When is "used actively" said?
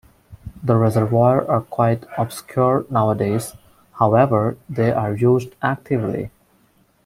5.15-6.31